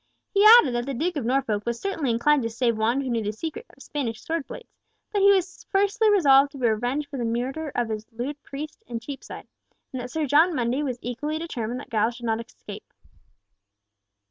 He 0.33 0.43
added 0.43 0.73
that 0.73 0.87
the 0.87 0.95
Duke 0.95 1.15
of 1.15 1.25
Norfolk 1.25 1.61
was 1.63 1.79
certainly 1.79 2.09
inclined 2.09 2.41
to 2.41 2.49
save 2.49 2.75
one 2.75 3.01
who 3.01 3.09
knew 3.11 3.21
the 3.23 3.31
secret 3.31 3.67
of 3.69 3.83
Spanish 3.83 4.19
sword 4.19 4.47
blades; 4.47 4.79
but 5.11 5.19
that 5.19 5.23
he 5.23 5.31
was 5.31 5.63
fiercely 5.71 6.09
resolved 6.09 6.51
to 6.53 6.57
be 6.57 6.67
revenged 6.67 7.07
for 7.07 7.17
the 7.17 7.23
murder 7.23 7.71
of 7.75 7.89
his 7.89 8.07
lewd 8.11 8.41
priest 8.41 8.83
in 8.87 8.99
Cheapside, 8.99 9.47
and 9.93 10.01
that 10.01 10.09
Sir 10.09 10.25
John 10.25 10.55
Mundy 10.55 10.81
was 10.81 10.97
equally 11.03 11.37
determined 11.37 11.81
that 11.81 11.91
Giles 11.91 12.15
should 12.15 12.25
not 12.25 12.43
escape. 12.43 12.91